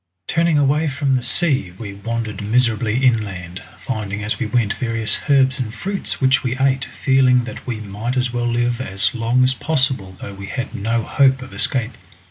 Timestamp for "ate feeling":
6.57-7.43